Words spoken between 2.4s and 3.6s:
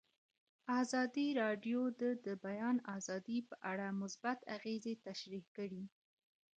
بیان آزادي په